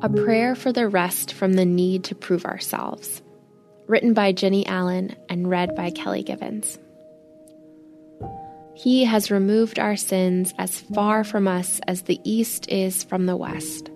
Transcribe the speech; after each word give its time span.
A 0.00 0.08
Prayer 0.08 0.54
for 0.54 0.72
the 0.72 0.88
Rest 0.88 1.32
from 1.32 1.54
the 1.54 1.64
Need 1.64 2.04
to 2.04 2.14
Prove 2.14 2.44
Ourselves, 2.44 3.20
written 3.88 4.14
by 4.14 4.32
Jennie 4.32 4.64
Allen 4.66 5.16
and 5.28 5.50
read 5.50 5.74
by 5.74 5.90
Kelly 5.90 6.22
Givens. 6.22 6.78
He 8.74 9.04
has 9.04 9.30
removed 9.30 9.78
our 9.78 9.96
sins 9.96 10.54
as 10.56 10.80
far 10.80 11.24
from 11.24 11.48
us 11.48 11.80
as 11.88 12.02
the 12.02 12.20
east 12.24 12.68
is 12.70 13.02
from 13.02 13.26
the 13.26 13.36
west. 13.36 13.90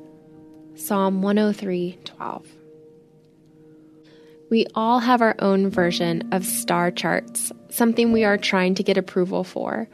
Psalm 0.75 1.23
103 1.23 1.99
12. 2.05 2.47
We 4.51 4.67
all 4.75 4.99
have 4.99 5.23
our 5.23 5.37
own 5.39 5.71
version 5.71 6.29
of 6.33 6.45
star 6.45 6.91
charts, 6.91 7.53
something 7.71 8.13
we 8.13 8.25
are 8.25 8.37
trying 8.37 8.75
to 8.75 8.83
get 8.83 8.99
approval 8.99 9.45
for 9.45 9.89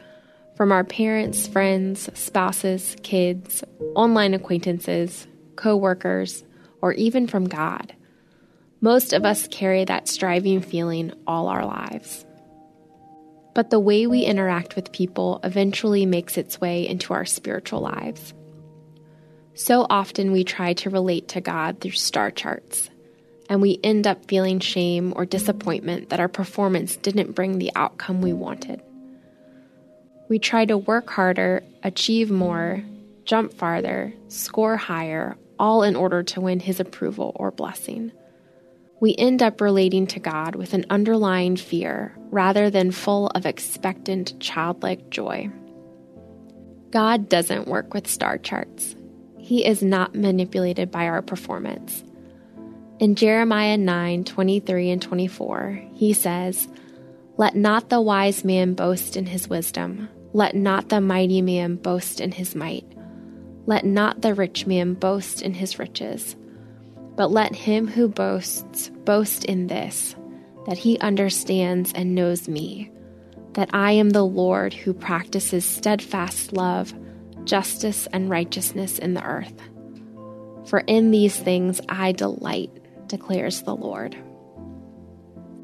from 0.59 0.73
our 0.73 0.83
parents, 0.83 1.47
friends, 1.47 2.09
spouses, 2.19 2.97
kids, 3.01 3.63
online 3.95 4.33
acquaintances, 4.33 5.25
coworkers, 5.55 6.43
or 6.81 6.91
even 6.91 7.27
from 7.27 7.47
God. 7.47 7.95
Most 8.81 9.13
of 9.13 9.23
us 9.23 9.47
carry 9.47 9.85
that 9.85 10.09
striving 10.09 10.59
feeling 10.59 11.13
all 11.25 11.47
our 11.47 11.65
lives. 11.65 12.25
But 13.55 13.69
the 13.69 13.79
way 13.79 14.05
we 14.05 14.23
interact 14.23 14.75
with 14.75 14.91
people 14.91 15.39
eventually 15.45 16.05
makes 16.05 16.37
its 16.37 16.59
way 16.59 16.85
into 16.85 17.13
our 17.13 17.23
spiritual 17.23 17.79
lives. 17.79 18.33
So 19.53 19.87
often 19.89 20.33
we 20.33 20.43
try 20.43 20.73
to 20.73 20.89
relate 20.89 21.29
to 21.29 21.39
God 21.39 21.79
through 21.79 21.91
star 21.91 22.31
charts, 22.31 22.89
and 23.47 23.61
we 23.61 23.79
end 23.81 24.05
up 24.05 24.25
feeling 24.25 24.59
shame 24.59 25.13
or 25.15 25.25
disappointment 25.25 26.09
that 26.09 26.19
our 26.19 26.27
performance 26.27 26.97
didn't 26.97 27.33
bring 27.33 27.59
the 27.59 27.71
outcome 27.77 28.21
we 28.21 28.33
wanted. 28.33 28.81
We 30.29 30.37
try 30.37 30.65
to 30.65 30.77
work 30.77 31.09
harder, 31.09 31.63
achieve 31.81 32.29
more, 32.29 32.83
jump 33.25 33.51
farther, 33.53 34.13
score 34.27 34.77
higher, 34.77 35.35
all 35.57 35.81
in 35.81 35.95
order 35.95 36.21
to 36.21 36.39
win 36.39 36.59
his 36.59 36.79
approval 36.79 37.31
or 37.35 37.49
blessing. 37.49 38.11
We 39.01 39.15
end 39.17 39.41
up 39.41 39.59
relating 39.59 40.05
to 40.07 40.19
God 40.19 40.55
with 40.55 40.73
an 40.75 40.85
underlying 40.91 41.55
fear 41.55 42.15
rather 42.29 42.69
than 42.69 42.91
full 42.91 43.27
of 43.27 43.47
expectant, 43.47 44.39
childlike 44.39 45.09
joy. 45.09 45.49
God 46.91 47.27
doesn't 47.27 47.67
work 47.67 47.93
with 47.93 48.07
star 48.07 48.37
charts. 48.37 48.95
He 49.39 49.65
is 49.65 49.81
not 49.81 50.15
manipulated 50.15 50.91
by 50.91 51.07
our 51.07 51.23
performance. 51.23 52.03
In 52.99 53.15
Jeremiah 53.15 53.77
9 53.77 54.25
23 54.25 54.89
and 54.91 55.01
24, 55.01 55.81
he 55.93 56.13
says, 56.13 56.67
Let 57.37 57.55
not 57.55 57.89
the 57.89 58.01
wise 58.01 58.43
man 58.43 58.73
boast 58.73 59.15
in 59.15 59.25
his 59.25 59.47
wisdom, 59.47 60.09
let 60.33 60.55
not 60.55 60.89
the 60.89 61.01
mighty 61.01 61.41
man 61.41 61.75
boast 61.75 62.19
in 62.19 62.31
his 62.31 62.55
might 62.55 62.85
let 63.69 63.85
not 63.85 64.23
the 64.23 64.33
rich 64.33 64.65
man 64.65 64.95
boast 64.95 65.43
in 65.43 65.53
his 65.53 65.77
riches, 65.77 66.35
but 67.15 67.29
let 67.29 67.53
him 67.53 67.85
who 67.85 68.07
boasts 68.07 68.89
boast 69.05 69.45
in 69.45 69.67
this, 69.67 70.15
that 70.65 70.79
he 70.79 70.97
understands 70.97 71.93
and 71.93 72.15
knows 72.15 72.49
me, 72.49 72.91
that 73.53 73.69
I 73.71 73.91
am 73.91 74.09
the 74.09 74.25
Lord 74.25 74.73
who 74.73 74.91
practices 74.91 75.65
steadfast 75.65 76.51
love, 76.51 76.91
justice, 77.43 78.07
and 78.11 78.27
righteousness 78.27 78.97
in 78.97 79.13
the 79.13 79.23
earth. 79.23 79.53
For 80.65 80.79
in 80.87 81.11
these 81.11 81.37
things 81.37 81.79
I 81.87 82.11
delight, 82.13 82.71
declares 83.05 83.61
the 83.61 83.75
Lord. 83.75 84.17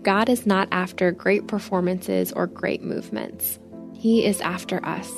God 0.03 0.29
is 0.29 0.45
not 0.45 0.67
after 0.71 1.11
great 1.11 1.47
performances 1.47 2.31
or 2.31 2.45
great 2.45 2.83
movements. 2.83 3.57
He 4.05 4.23
is 4.23 4.39
after 4.39 4.85
us. 4.85 5.11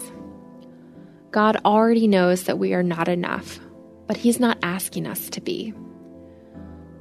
God 1.32 1.58
already 1.66 2.08
knows 2.08 2.44
that 2.44 2.58
we 2.58 2.74
are 2.74 2.84
not 2.84 3.10
enough, 3.10 3.60
but 4.08 4.16
He's 4.16 4.40
not 4.40 4.60
asking 4.64 5.08
us 5.08 5.30
to 5.32 5.42
be. 5.42 5.74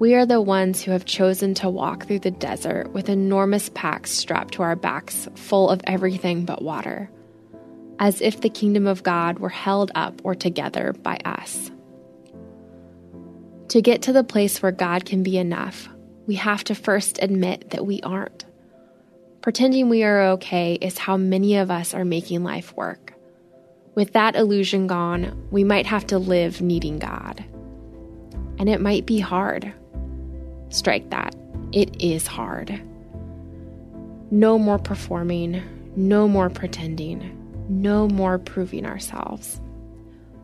We 0.00 0.16
are 0.16 0.26
the 0.26 0.40
ones 0.40 0.82
who 0.82 0.90
have 0.90 1.04
chosen 1.04 1.54
to 1.54 1.70
walk 1.70 2.08
through 2.08 2.18
the 2.18 2.32
desert 2.32 2.92
with 2.92 3.08
enormous 3.08 3.70
packs 3.72 4.10
strapped 4.10 4.54
to 4.54 4.64
our 4.64 4.74
backs, 4.74 5.28
full 5.36 5.70
of 5.70 5.80
everything 5.84 6.44
but 6.44 6.60
water, 6.60 7.08
as 8.00 8.20
if 8.20 8.40
the 8.40 8.50
kingdom 8.50 8.88
of 8.88 9.04
God 9.04 9.38
were 9.38 9.48
held 9.48 9.92
up 9.94 10.20
or 10.24 10.34
together 10.34 10.92
by 10.92 11.18
us. 11.24 11.70
To 13.68 13.80
get 13.80 14.02
to 14.02 14.12
the 14.12 14.24
place 14.24 14.60
where 14.60 14.72
God 14.72 15.04
can 15.04 15.22
be 15.22 15.38
enough, 15.38 15.88
we 16.26 16.34
have 16.34 16.64
to 16.64 16.74
first 16.74 17.20
admit 17.22 17.70
that 17.70 17.86
we 17.86 18.00
aren't. 18.00 18.44
Pretending 19.46 19.88
we 19.88 20.02
are 20.02 20.30
okay 20.30 20.74
is 20.80 20.98
how 20.98 21.16
many 21.16 21.54
of 21.54 21.70
us 21.70 21.94
are 21.94 22.04
making 22.04 22.42
life 22.42 22.74
work. 22.74 23.14
With 23.94 24.12
that 24.14 24.34
illusion 24.34 24.88
gone, 24.88 25.46
we 25.52 25.62
might 25.62 25.86
have 25.86 26.04
to 26.08 26.18
live 26.18 26.60
needing 26.60 26.98
God. 26.98 27.44
And 28.58 28.68
it 28.68 28.80
might 28.80 29.06
be 29.06 29.20
hard. 29.20 29.72
Strike 30.70 31.10
that. 31.10 31.36
It 31.70 32.02
is 32.02 32.26
hard. 32.26 32.70
No 34.32 34.58
more 34.58 34.80
performing, 34.80 35.62
no 35.94 36.26
more 36.26 36.50
pretending, 36.50 37.32
no 37.68 38.08
more 38.08 38.40
proving 38.40 38.84
ourselves. 38.84 39.60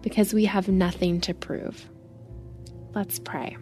Because 0.03 0.33
we 0.33 0.45
have 0.45 0.69
nothing 0.69 1.21
to 1.23 1.35
prove. 1.35 1.89
Let's 2.95 3.19
pray. 3.19 3.57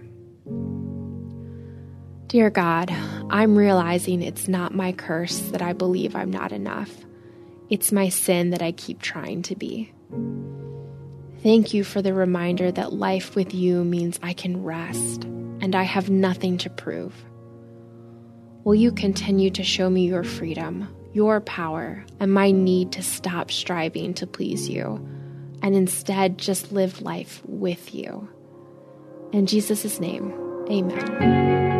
Dear 2.31 2.49
God, 2.49 2.93
I'm 3.29 3.59
realizing 3.59 4.23
it's 4.23 4.47
not 4.47 4.73
my 4.73 4.93
curse 4.93 5.41
that 5.51 5.63
I 5.63 5.73
believe 5.73 6.15
I'm 6.15 6.31
not 6.31 6.53
enough. 6.53 6.89
It's 7.71 7.91
my 7.91 8.09
sin 8.09 8.51
that 8.51 8.63
I 8.63 8.71
keep 8.71 9.03
trying 9.03 9.43
to 9.43 9.57
be. 9.57 9.93
Thank 11.43 11.75
you 11.75 11.83
for 11.83 12.01
the 12.01 12.15
reminder 12.15 12.71
that 12.71 12.93
life 12.93 13.35
with 13.35 13.53
you 13.53 13.83
means 13.83 14.21
I 14.23 14.33
can 14.33 14.63
rest 14.63 15.25
and 15.25 15.75
I 15.75 15.83
have 15.83 16.09
nothing 16.09 16.57
to 16.59 16.71
prove. 16.71 17.17
Will 18.63 18.77
you 18.77 18.93
continue 18.93 19.51
to 19.51 19.65
show 19.65 19.91
me 19.91 20.07
your 20.07 20.23
freedom, 20.23 20.87
your 21.13 21.41
power, 21.41 22.05
and 22.21 22.33
my 22.33 22.53
need 22.53 22.93
to 22.93 23.03
stop 23.03 23.51
striving 23.51 24.15
to 24.15 24.29
please 24.29 24.69
you 24.69 25.05
and 25.63 25.75
instead 25.75 26.39
just 26.39 26.71
live 26.71 27.03
life 27.03 27.43
with 27.45 27.93
you? 27.93 28.29
In 29.33 29.47
Jesus' 29.47 29.99
name, 29.99 30.33
amen. 30.71 31.80